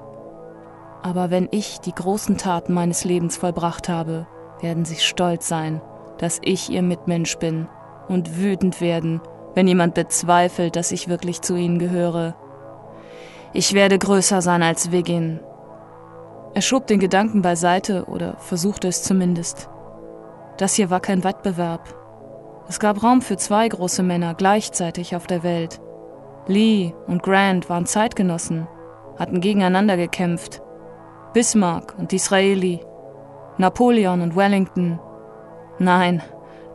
[1.02, 4.26] Aber wenn ich die großen Taten meines Lebens vollbracht habe,
[4.62, 5.82] werden sie stolz sein,
[6.18, 7.68] dass ich ihr Mitmensch bin
[8.08, 9.22] und wütend werden,
[9.56, 12.36] wenn jemand bezweifelt, dass ich wirklich zu ihnen gehöre.
[13.52, 15.40] Ich werde größer sein als Wiggin.
[16.56, 19.70] Er schob den Gedanken beiseite oder versuchte es zumindest.
[20.58, 21.82] Das hier war kein Wettbewerb.
[22.68, 25.82] Es gab Raum für zwei große Männer gleichzeitig auf der Welt.
[26.48, 28.68] Lee und Grant waren Zeitgenossen,
[29.18, 30.62] hatten gegeneinander gekämpft.
[31.34, 32.80] Bismarck und Disraeli,
[33.58, 35.00] Napoleon und Wellington.
[35.80, 36.22] Nein,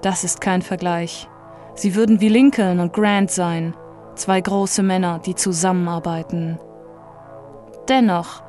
[0.02, 1.28] das ist kein Vergleich.
[1.74, 3.74] Sie würden wie Lincoln und Grant sein,
[4.14, 6.58] zwei große Männer, die zusammenarbeiten.
[7.88, 8.42] Dennoch,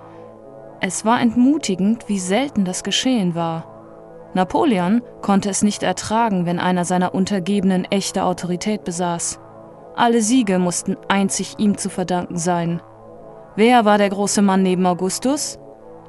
[0.81, 3.68] es war entmutigend, wie selten das geschehen war.
[4.33, 9.39] Napoleon konnte es nicht ertragen, wenn einer seiner Untergebenen echte Autorität besaß.
[9.95, 12.81] Alle Siege mussten einzig ihm zu verdanken sein.
[13.55, 15.59] Wer war der große Mann neben Augustus?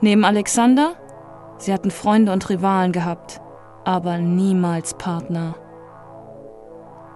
[0.01, 0.93] Neben Alexander?
[1.59, 3.41] Sie hatten Freunde und Rivalen gehabt,
[3.85, 5.55] aber niemals Partner.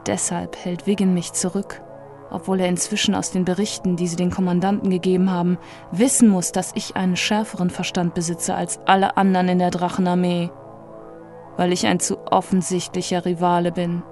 [0.06, 1.82] Deshalb hält Wiggin mich zurück,
[2.30, 5.58] obwohl er inzwischen aus den Berichten, die sie den Kommandanten gegeben haben,
[5.92, 10.50] wissen muss, dass ich einen schärferen Verstand besitze als alle anderen in der Drachenarmee
[11.56, 14.02] weil ich ein zu offensichtlicher Rivale bin,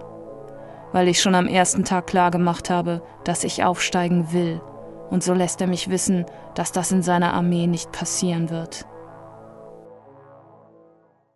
[0.92, 4.61] weil ich schon am ersten Tag klar gemacht habe, dass ich aufsteigen will,
[5.11, 6.24] und so lässt er mich wissen,
[6.55, 8.87] dass das in seiner Armee nicht passieren wird.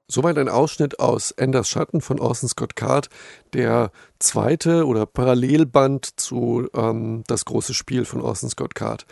[0.09, 3.09] Soweit ein Ausschnitt aus Enders Schatten von Orson Scott Card,
[3.53, 9.05] der zweite oder Parallelband zu ähm, Das große Spiel von Orson Scott Card.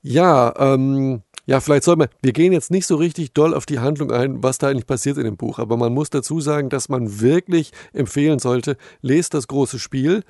[0.00, 3.80] Ja, ähm, ja, vielleicht soll man, wir gehen jetzt nicht so richtig doll auf die
[3.80, 6.88] Handlung ein, was da eigentlich passiert in dem Buch, aber man muss dazu sagen, dass
[6.88, 10.22] man wirklich empfehlen sollte, lest das große Spiel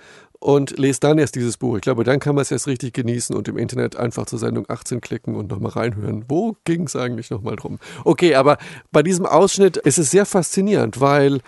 [0.43, 1.77] und lest dann erst dieses Buch.
[1.77, 4.65] Ich glaube, dann kann man es erst richtig genießen und im Internet einfach zur Sendung
[4.69, 6.25] 18 klicken und nochmal reinhören.
[6.29, 7.79] Wo ging es eigentlich nochmal drum?
[8.05, 8.59] Okay, aber
[8.91, 11.41] bei diesem Ausschnitt ist es sehr faszinierend, weil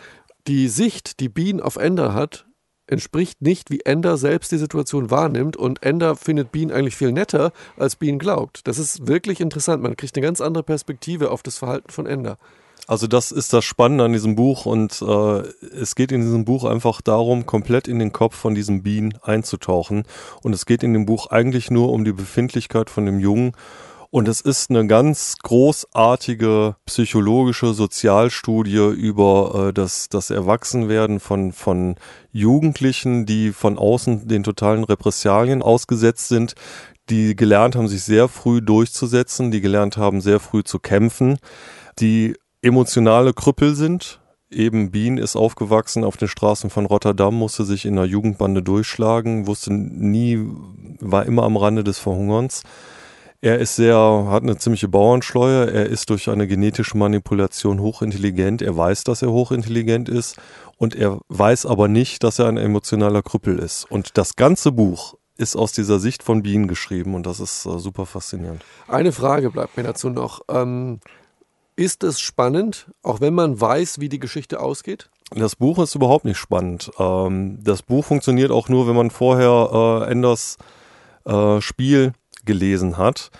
[0.46, 2.46] die Sicht, die Bean auf Ender hat,
[2.86, 5.56] entspricht nicht, wie Ender selbst die Situation wahrnimmt.
[5.56, 8.66] Und Ender findet Bean eigentlich viel netter, als Bean glaubt.
[8.66, 9.82] Das ist wirklich interessant.
[9.82, 12.36] Man kriegt eine ganz andere Perspektive auf das Verhalten von Ender.
[12.86, 15.38] Also das ist das Spannende an diesem Buch und äh,
[15.74, 20.04] es geht in diesem Buch einfach darum, komplett in den Kopf von diesem Bean einzutauchen.
[20.42, 23.52] Und es geht in dem Buch eigentlich nur um die Befindlichkeit von dem Jungen
[24.14, 31.96] und es ist eine ganz großartige psychologische Sozialstudie über äh, das, das Erwachsenwerden von, von
[32.30, 36.54] Jugendlichen, die von außen den totalen Repressalien ausgesetzt sind,
[37.10, 41.38] die gelernt haben, sich sehr früh durchzusetzen, die gelernt haben, sehr früh zu kämpfen,
[41.98, 44.20] die emotionale Krüppel sind.
[44.48, 49.48] Eben Bean ist aufgewachsen auf den Straßen von Rotterdam, musste sich in einer Jugendbande durchschlagen,
[49.48, 50.38] wusste nie,
[51.00, 52.62] war immer am Rande des Verhungerns
[53.44, 53.94] er ist sehr,
[54.30, 55.70] hat eine ziemliche Bauernschleue.
[55.70, 58.62] Er ist durch eine genetische Manipulation hochintelligent.
[58.62, 60.36] Er weiß, dass er hochintelligent ist.
[60.78, 63.84] Und er weiß aber nicht, dass er ein emotionaler Krüppel ist.
[63.90, 67.14] Und das ganze Buch ist aus dieser Sicht von Bienen geschrieben.
[67.14, 68.64] Und das ist äh, super faszinierend.
[68.88, 70.40] Eine Frage bleibt mir dazu noch.
[70.48, 71.00] Ähm,
[71.76, 75.10] ist es spannend, auch wenn man weiß, wie die Geschichte ausgeht?
[75.36, 76.90] Das Buch ist überhaupt nicht spannend.
[76.98, 80.56] Ähm, das Buch funktioniert auch nur, wenn man vorher äh, Enders
[81.26, 83.30] äh, Spiel gelesen hat.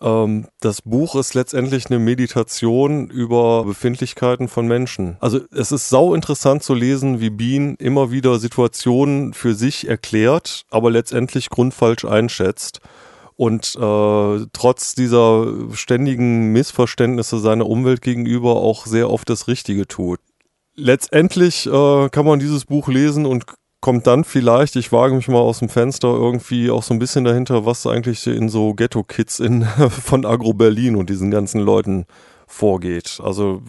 [0.00, 5.16] Ähm, das Buch ist letztendlich eine Meditation über Befindlichkeiten von Menschen.
[5.20, 10.64] Also es ist sau interessant zu lesen, wie Bean immer wieder Situationen für sich erklärt,
[10.70, 12.80] aber letztendlich grundfalsch einschätzt
[13.38, 20.18] und äh, trotz dieser ständigen Missverständnisse seiner Umwelt gegenüber auch sehr oft das Richtige tut.
[20.74, 23.46] Letztendlich äh, kann man dieses Buch lesen und
[23.80, 27.24] kommt dann vielleicht, ich wage mich mal aus dem Fenster irgendwie auch so ein bisschen
[27.24, 29.42] dahinter, was eigentlich in so Ghetto-Kids
[30.04, 32.06] von Agro Berlin und diesen ganzen Leuten
[32.46, 33.20] vorgeht.
[33.22, 33.62] Also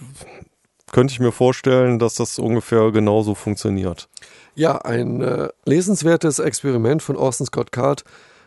[0.91, 4.09] könnte ich mir vorstellen, dass das ungefähr genauso funktioniert.
[4.55, 8.03] Ja, ein äh, lesenswertes Experiment von Orson Scott Card.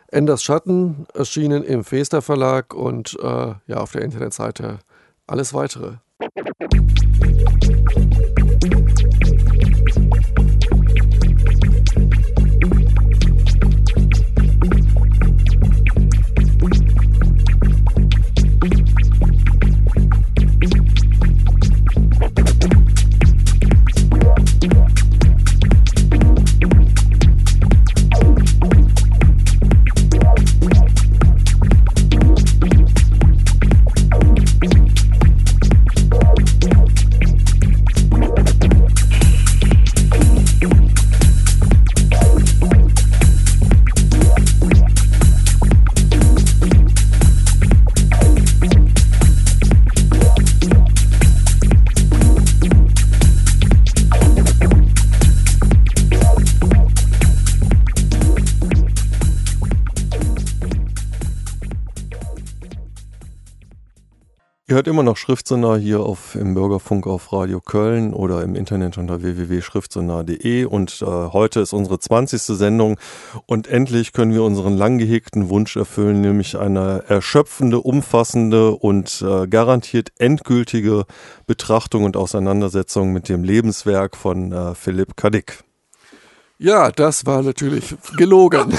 [0.09, 4.79] Enders Schatten erschienen im Fester Verlag und äh, ja auf der Internetseite
[5.25, 5.93] alles weitere.
[64.93, 70.65] Immer noch Schriftsonar hier auf, im Bürgerfunk auf Radio Köln oder im Internet unter www.schriftsonar.de
[70.65, 72.39] und äh, heute ist unsere 20.
[72.39, 72.99] Sendung
[73.47, 79.47] und endlich können wir unseren lang gehegten Wunsch erfüllen, nämlich eine erschöpfende, umfassende und äh,
[79.47, 81.05] garantiert endgültige
[81.47, 85.63] Betrachtung und Auseinandersetzung mit dem Lebenswerk von äh, Philipp Kadik.
[86.63, 88.73] Ja, das war natürlich gelogen.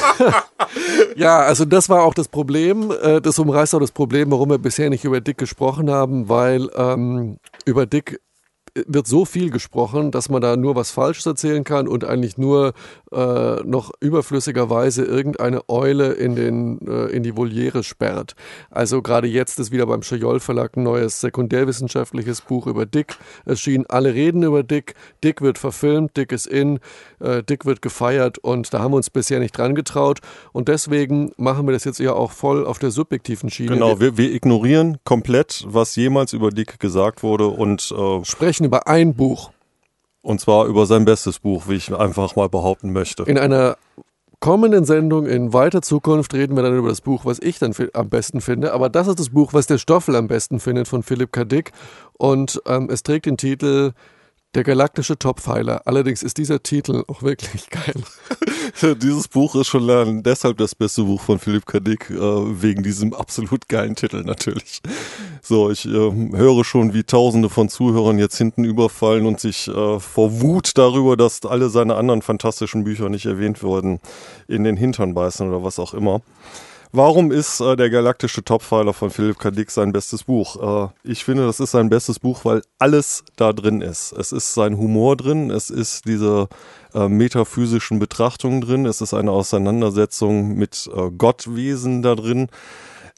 [1.16, 2.90] ja, also das war auch das Problem.
[3.03, 6.70] Äh, das umreißt auch das Problem, warum wir bisher nicht über Dick gesprochen haben, weil
[6.77, 8.23] ähm, über Dick
[8.87, 12.75] wird so viel gesprochen, dass man da nur was Falsches erzählen kann und eigentlich nur
[13.13, 18.35] äh, noch überflüssigerweise irgendeine Eule in, den, äh, in die Voliere sperrt.
[18.71, 23.85] Also gerade jetzt ist wieder beim Schajol Verlag ein neues sekundärwissenschaftliches Buch über Dick erschienen.
[23.89, 24.95] Alle reden über Dick.
[25.23, 26.81] Dick wird verfilmt, Dick ist in,
[27.21, 30.21] äh, Dick wird gefeiert und da haben wir uns bisher nicht dran getraut
[30.53, 33.71] und deswegen machen wir das jetzt eher auch voll auf der subjektiven Schiene.
[33.71, 38.25] Genau, wir, wir ignorieren komplett, was jemals über Dick gesagt wurde und äh,
[38.64, 39.50] sprechen über ein Buch.
[40.22, 43.24] Und zwar über sein bestes Buch, wie ich einfach mal behaupten möchte.
[43.24, 43.77] In einer
[44.40, 48.09] kommenden Sendung in weiter Zukunft reden wir dann über das Buch, was ich dann am
[48.09, 48.72] besten finde.
[48.72, 51.44] Aber das ist das Buch, was der Stoffel am besten findet von Philipp K.
[51.44, 51.72] Dick.
[52.14, 53.92] Und ähm, es trägt den Titel
[54.55, 55.83] der galaktische Toppfeiler.
[55.85, 57.95] Allerdings ist dieser Titel auch wirklich geil.
[59.03, 61.79] Dieses Buch ist schon deshalb das beste Buch von Philipp K.
[61.79, 64.81] Äh, wegen diesem absolut geilen Titel natürlich.
[65.43, 70.01] So, ich äh, höre schon, wie tausende von Zuhörern jetzt hinten überfallen und sich äh,
[70.01, 74.01] vor Wut darüber, dass alle seine anderen fantastischen Bücher nicht erwähnt wurden,
[74.49, 76.21] in den Hintern beißen oder was auch immer.
[76.96, 79.50] Warum ist äh, der galaktische Topfiler von Philipp K.
[79.50, 80.85] Dick sein bestes Buch?
[80.85, 84.12] Äh, ich finde, das ist sein bestes Buch, weil alles da drin ist.
[84.12, 86.46] Es ist sein Humor drin, es ist diese
[86.94, 92.46] äh, metaphysischen Betrachtungen drin, es ist eine Auseinandersetzung mit äh, Gottwesen da drin.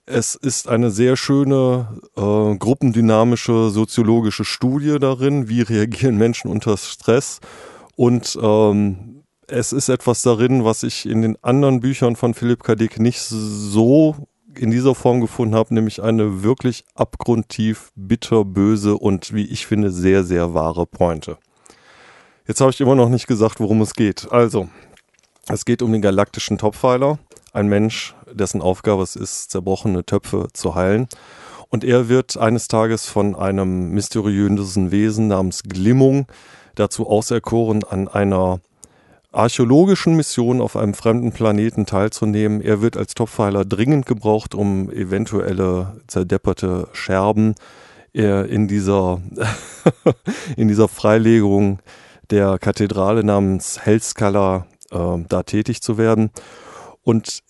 [0.07, 7.41] Es ist eine sehr schöne äh, gruppendynamische soziologische Studie darin, wie reagieren Menschen unter Stress
[7.95, 9.17] und ähm,
[9.49, 12.75] es ist etwas darin, was ich in den anderen Büchern von Philipp K.
[12.75, 14.17] Dick nicht so
[14.59, 20.25] in dieser Form gefunden habe, nämlich eine wirklich abgrundtief bitterböse und wie ich finde sehr,
[20.25, 21.37] sehr wahre Pointe.
[22.47, 24.31] Jetzt habe ich immer noch nicht gesagt, worum es geht.
[24.31, 24.69] Also,
[25.49, 27.19] es geht um den galaktischen Toppfeiler,
[27.53, 31.09] ein Mensch, dessen Aufgabe es ist, zerbrochene Töpfe zu heilen.
[31.69, 36.27] Und er wird eines Tages von einem mysteriösen Wesen namens Glimmung
[36.77, 38.61] dazu auserkoren, an einer
[39.37, 42.61] archäologischen Mission auf einem fremden Planeten teilzunehmen.
[42.61, 47.55] Er wird als Topfeiler dringend gebraucht, um eventuelle zerdepperte Scherben
[48.15, 49.21] äh, in dieser,
[50.57, 51.81] in dieser Freilegung
[52.31, 56.31] der Kathedrale namens Hellskala äh, da tätig zu werden.
[57.03, 57.41] Und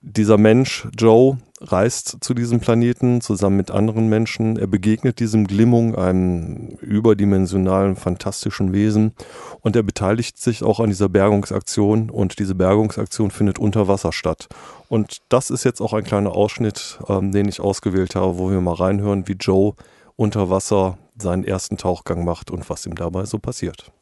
[0.00, 1.38] dieser Mensch, Joe,
[1.72, 4.56] reist zu diesem Planeten zusammen mit anderen Menschen.
[4.56, 9.12] Er begegnet diesem Glimmung, einem überdimensionalen, fantastischen Wesen.
[9.60, 12.10] Und er beteiligt sich auch an dieser Bergungsaktion.
[12.10, 14.48] Und diese Bergungsaktion findet unter Wasser statt.
[14.88, 18.60] Und das ist jetzt auch ein kleiner Ausschnitt, ähm, den ich ausgewählt habe, wo wir
[18.60, 19.74] mal reinhören, wie Joe
[20.16, 23.92] unter Wasser seinen ersten Tauchgang macht und was ihm dabei so passiert.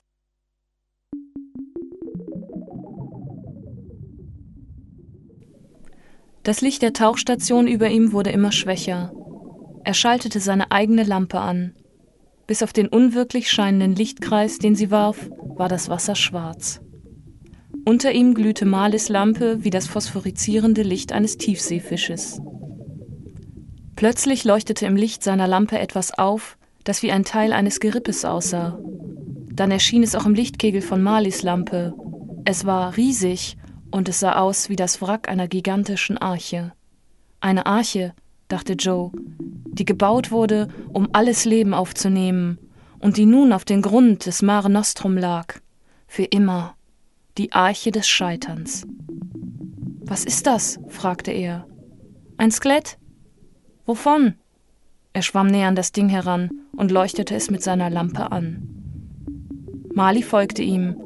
[6.43, 9.13] Das Licht der Tauchstation über ihm wurde immer schwächer.
[9.85, 11.75] Er schaltete seine eigene Lampe an.
[12.49, 16.81] Bis auf den unwirklich scheinenden Lichtkreis, den sie warf, war das Wasser schwarz.
[17.85, 22.41] Unter ihm glühte Malis Lampe wie das phosphorizierende Licht eines Tiefseefisches.
[23.95, 28.81] Plötzlich leuchtete im Licht seiner Lampe etwas auf, das wie ein Teil eines Gerippes aussah.
[29.53, 31.95] Dann erschien es auch im Lichtkegel von Malis Lampe.
[32.45, 33.57] Es war riesig
[33.93, 36.73] und es sah aus wie das Wrack einer gigantischen Arche.
[37.41, 38.15] Eine Arche,
[38.49, 42.59] dachte Joe, die gebaut wurde, um alles Leben aufzunehmen
[42.99, 45.61] und die nun auf dem Grund des Mare Nostrum lag.
[46.07, 46.75] Für immer.
[47.39, 48.87] Die Arche des Scheiterns.
[50.01, 50.79] Was ist das?
[50.89, 51.67] fragte er.
[52.37, 52.99] Ein Skelett?
[53.87, 54.35] Wovon?
[55.15, 58.69] Er schwamm näher an das Ding heran und leuchtete es mit seiner Lampe an.
[59.95, 60.97] Mali folgte ihm,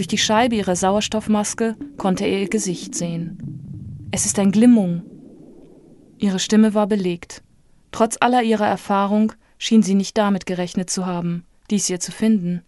[0.00, 4.08] durch die Scheibe ihrer Sauerstoffmaske konnte er ihr Gesicht sehen.
[4.10, 5.02] Es ist ein Glimmung.
[6.16, 7.42] Ihre Stimme war belegt.
[7.92, 12.62] Trotz aller ihrer Erfahrung schien sie nicht damit gerechnet zu haben, dies hier zu finden.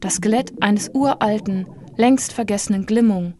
[0.00, 1.66] Das Skelett eines uralten,
[1.96, 3.32] längst vergessenen Glimmung.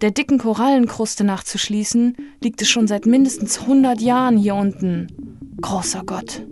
[0.00, 5.08] Der dicken Korallenkruste nachzuschließen, liegt es schon seit mindestens hundert Jahren hier unten.
[5.60, 6.46] Großer Gott.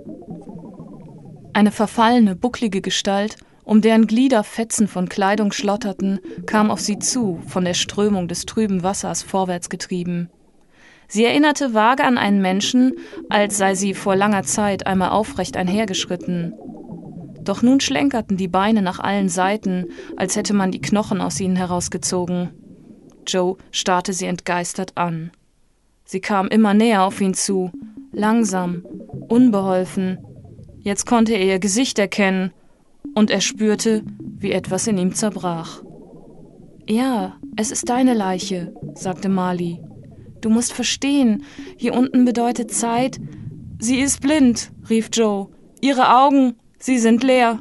[1.52, 7.40] Eine verfallene, bucklige Gestalt um deren Glieder Fetzen von Kleidung schlotterten, kam auf sie zu,
[7.48, 10.30] von der Strömung des trüben Wassers vorwärts getrieben.
[11.08, 12.92] Sie erinnerte vage an einen Menschen,
[13.28, 16.54] als sei sie vor langer Zeit einmal aufrecht einhergeschritten.
[17.42, 19.86] Doch nun schlenkerten die Beine nach allen Seiten,
[20.16, 22.50] als hätte man die Knochen aus ihnen herausgezogen.
[23.26, 25.32] Joe starrte sie entgeistert an.
[26.04, 27.72] Sie kam immer näher auf ihn zu,
[28.12, 28.84] langsam,
[29.28, 30.18] unbeholfen.
[30.82, 32.52] Jetzt konnte er ihr Gesicht erkennen,
[33.16, 34.04] und er spürte,
[34.38, 35.82] wie etwas in ihm zerbrach.
[36.86, 39.80] Ja, es ist deine Leiche, sagte Marley.
[40.42, 41.42] Du musst verstehen,
[41.78, 43.18] hier unten bedeutet Zeit.
[43.78, 45.48] Sie ist blind, rief Joe.
[45.80, 47.60] Ihre Augen, sie sind leer.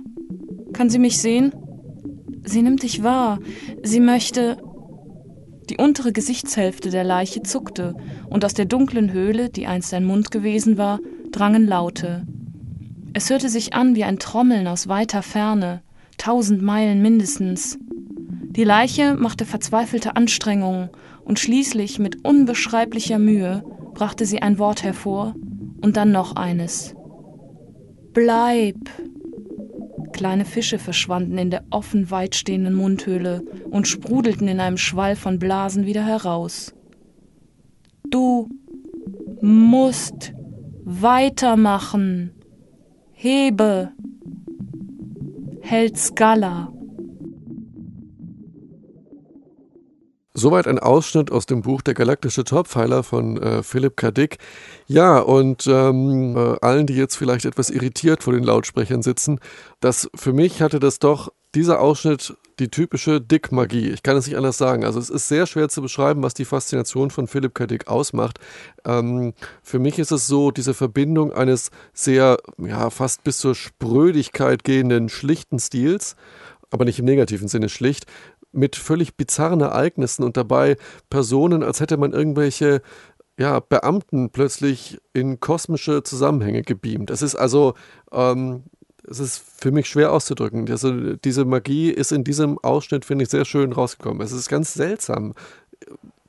[0.74, 1.54] Kann sie mich sehen?
[2.44, 3.40] Sie nimmt dich wahr.
[3.82, 4.58] Sie möchte.
[5.70, 7.96] Die untere Gesichtshälfte der Leiche zuckte,
[8.30, 11.00] und aus der dunklen Höhle, die einst ein Mund gewesen war,
[11.32, 12.28] drangen Laute.
[13.18, 15.82] Es hörte sich an wie ein Trommeln aus weiter Ferne,
[16.18, 17.80] tausend Meilen mindestens.
[17.80, 20.90] Die Leiche machte verzweifelte Anstrengungen,
[21.24, 23.64] und schließlich mit unbeschreiblicher Mühe
[23.94, 25.34] brachte sie ein Wort hervor
[25.82, 26.94] und dann noch eines.
[28.12, 28.76] Bleib!
[30.12, 35.86] Kleine Fische verschwanden in der offen weitstehenden Mundhöhle und sprudelten in einem Schwall von Blasen
[35.86, 36.74] wieder heraus.
[38.10, 38.50] Du
[39.40, 40.34] musst
[40.84, 42.35] weitermachen.
[43.18, 43.94] Hebe.
[45.62, 46.72] Hält Skala.
[50.34, 54.12] Soweit ein Ausschnitt aus dem Buch Der galaktische Topfeiler von äh, Philipp K.
[54.88, 59.40] Ja, und ähm, äh, allen, die jetzt vielleicht etwas irritiert vor den Lautsprechern sitzen,
[59.80, 63.90] das für mich hatte das doch dieser Ausschnitt die typische Dick-Magie.
[63.90, 64.86] Ich kann es nicht anders sagen.
[64.86, 67.68] Also es ist sehr schwer zu beschreiben, was die Faszination von Philipp K.
[67.68, 68.40] Dick ausmacht.
[68.86, 74.64] Ähm, für mich ist es so diese Verbindung eines sehr, ja, fast bis zur Sprödigkeit
[74.64, 76.16] gehenden, schlichten Stils,
[76.72, 78.06] aber nicht im negativen Sinne schlicht,
[78.52, 80.78] mit völlig bizarren Ereignissen und dabei
[81.10, 82.82] Personen, als hätte man irgendwelche
[83.38, 87.10] ja, Beamten plötzlich in kosmische Zusammenhänge gebeamt.
[87.12, 87.74] Es ist also,
[88.12, 88.64] ähm,
[89.10, 90.70] es ist für mich schwer auszudrücken.
[90.70, 94.22] Also diese Magie ist in diesem Ausschnitt, finde ich, sehr schön rausgekommen.
[94.22, 95.34] Es ist ganz seltsam,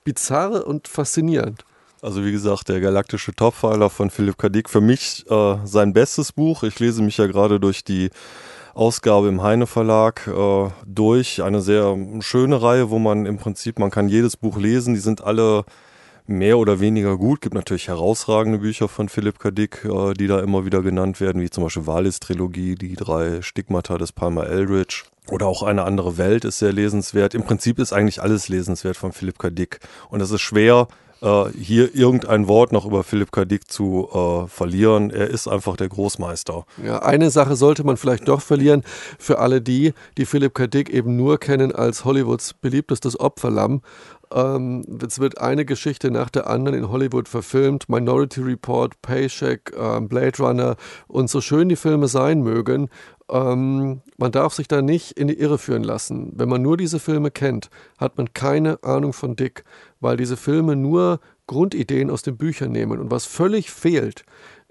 [0.04, 1.64] bizarr und faszinierend.
[2.02, 4.48] Also wie gesagt, der galaktische Topfiler von Philipp K.
[4.48, 6.62] Dick, für mich äh, sein bestes Buch.
[6.62, 8.10] Ich lese mich ja gerade durch die
[8.74, 11.42] Ausgabe im Heine Verlag äh, durch.
[11.42, 14.94] Eine sehr schöne Reihe, wo man im Prinzip, man kann jedes Buch lesen.
[14.94, 15.64] Die sind alle
[16.28, 17.40] mehr oder weniger gut.
[17.40, 19.50] Gibt natürlich herausragende Bücher von Philipp K.
[19.50, 23.42] Dick, äh, die da immer wieder genannt werden, wie zum Beispiel Wallis Trilogie, die drei
[23.42, 25.04] Stigmata des Palmer Eldridge.
[25.30, 27.34] Oder auch eine andere Welt ist sehr lesenswert.
[27.34, 29.50] Im Prinzip ist eigentlich alles lesenswert von Philipp K.
[29.50, 29.80] Dick.
[30.08, 30.88] Und es ist schwer,
[31.22, 33.44] äh, hier irgendein Wort noch über Philipp K.
[33.44, 35.10] Dick zu äh, verlieren.
[35.10, 36.66] Er ist einfach der Großmeister.
[36.84, 38.82] Ja, eine Sache sollte man vielleicht doch verlieren
[39.18, 40.66] für alle die, die Philipp K.
[40.66, 43.82] Dick eben nur kennen als Hollywoods beliebtestes Opferlamm.
[44.32, 47.88] Ähm, es wird eine Geschichte nach der anderen in Hollywood verfilmt.
[47.88, 50.76] Minority Report, Paycheck, ähm, Blade Runner.
[51.06, 52.88] Und so schön die Filme sein mögen,
[53.30, 56.32] ähm, man darf sich da nicht in die Irre führen lassen.
[56.34, 59.64] Wenn man nur diese Filme kennt, hat man keine Ahnung von Dick,
[60.00, 63.00] weil diese Filme nur Grundideen aus den Büchern nehmen.
[63.00, 64.24] Und was völlig fehlt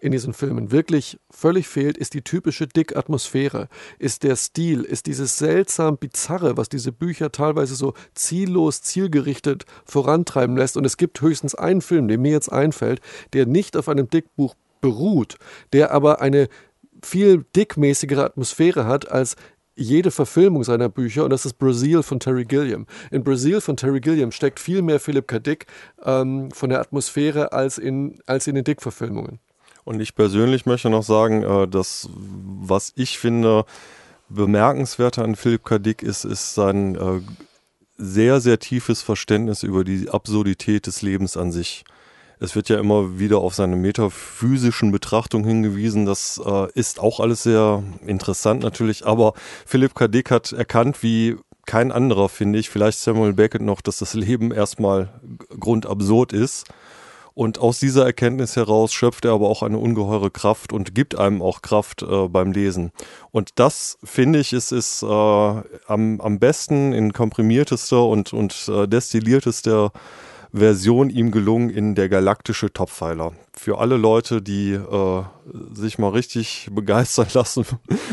[0.05, 5.37] in diesen Filmen, wirklich völlig fehlt, ist die typische Dick-Atmosphäre, ist der Stil, ist dieses
[5.37, 10.77] seltsam Bizarre, was diese Bücher teilweise so ziellos, zielgerichtet vorantreiben lässt.
[10.77, 13.01] Und es gibt höchstens einen Film, der mir jetzt einfällt,
[13.33, 15.37] der nicht auf einem Dick-Buch beruht,
[15.73, 16.47] der aber eine
[17.03, 19.35] viel dickmäßigere Atmosphäre hat als
[19.75, 22.85] jede Verfilmung seiner Bücher und das ist Brazil von Terry Gilliam.
[23.11, 25.39] In Brazil von Terry Gilliam steckt viel mehr Philip K.
[25.39, 25.65] Dick
[26.03, 29.39] ähm, von der Atmosphäre als in, als in den Dick-Verfilmungen.
[29.86, 33.65] Und ich persönlich möchte noch sagen, äh, dass was ich finde
[34.27, 35.77] bemerkenswerter an Philip K.
[35.77, 37.21] Dick ist, ist sein äh,
[37.97, 41.86] sehr, sehr tiefes Verständnis über die Absurdität des Lebens an sich.
[42.39, 46.05] Es wird ja immer wieder auf seine metaphysischen Betrachtungen hingewiesen.
[46.05, 49.05] Das äh, ist auch alles sehr interessant natürlich.
[49.05, 49.33] Aber
[49.65, 50.07] Philipp K.
[50.07, 54.51] Dick hat erkannt, wie kein anderer, finde ich, vielleicht Samuel Beckett noch, dass das Leben
[54.51, 55.09] erstmal
[55.59, 56.65] grundabsurd ist.
[57.36, 61.41] Und aus dieser Erkenntnis heraus schöpft er aber auch eine ungeheure Kraft und gibt einem
[61.41, 62.93] auch Kraft äh, beim Lesen.
[63.29, 65.61] Und das, finde ich, ist, ist äh, am,
[66.21, 69.91] am besten in komprimiertester und, und äh, destilliertester
[70.55, 73.33] Version ihm gelungen in der galaktische Toppfeiler.
[73.53, 75.23] Für alle Leute, die äh,
[75.73, 77.65] sich mal richtig begeistern lassen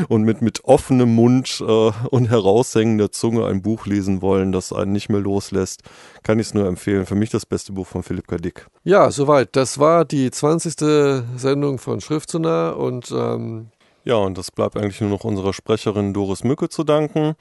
[0.09, 4.93] und mit, mit offenem Mund äh, und heraushängender Zunge ein Buch lesen wollen, das einen
[4.93, 5.83] nicht mehr loslässt,
[6.23, 7.07] kann ich es nur empfehlen.
[7.07, 8.37] Für mich das beste Buch von Philipp K.
[8.39, 8.67] Dick.
[8.83, 9.55] Ja, soweit.
[9.55, 11.25] Das war die 20.
[11.37, 13.69] Sendung von Schriftsonar und ähm
[14.05, 17.35] ja, und das bleibt eigentlich nur noch unserer Sprecherin Doris Mücke zu danken.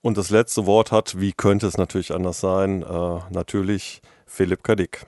[0.00, 5.06] Und das letzte Wort hat, wie könnte es natürlich anders sein, äh, natürlich Philipp Kadik.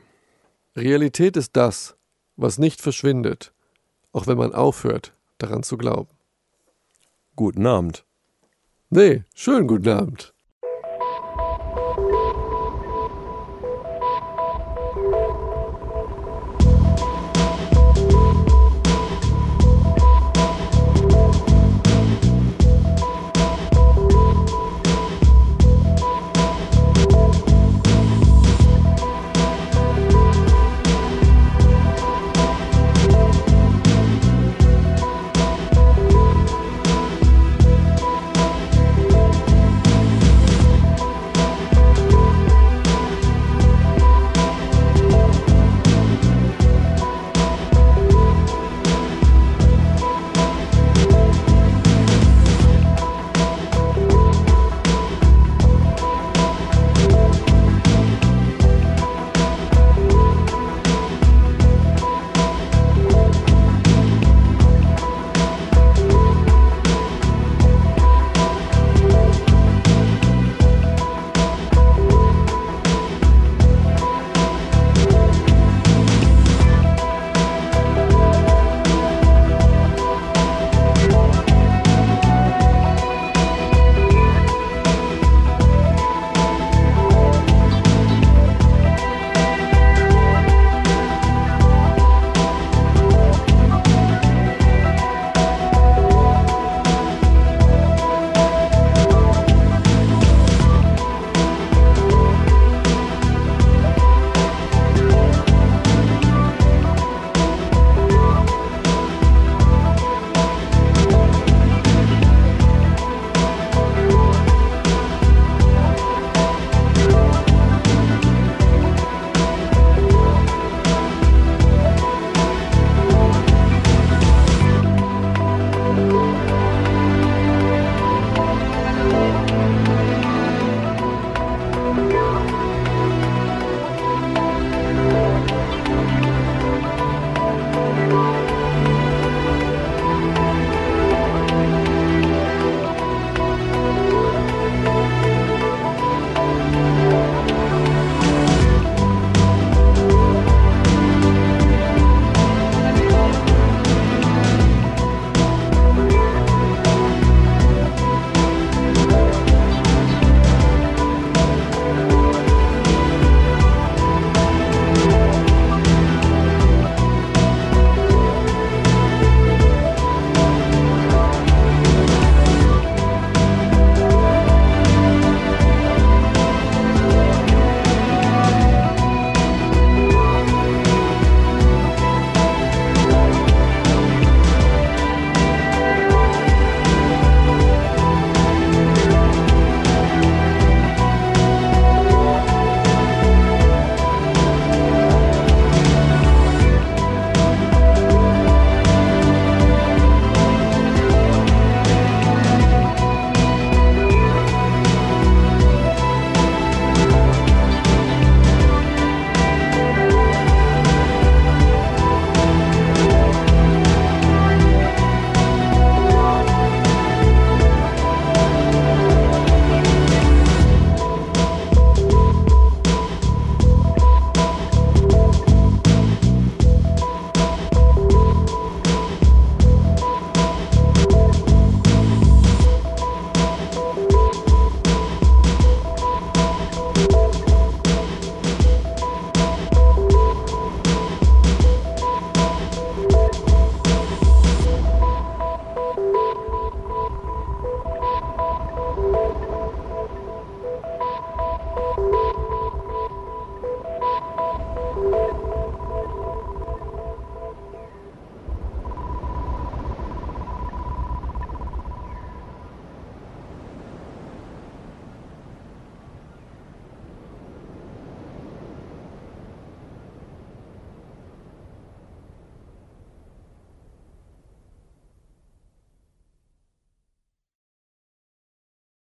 [0.75, 1.97] Realität ist das,
[2.37, 3.53] was nicht verschwindet,
[4.13, 6.09] auch wenn man aufhört, daran zu glauben.
[7.37, 8.05] Guten Abend.
[8.89, 10.35] Nee, schönen guten Abend.